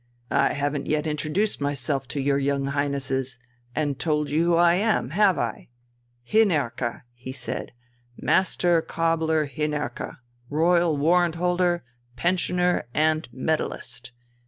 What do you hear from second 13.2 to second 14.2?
medallist."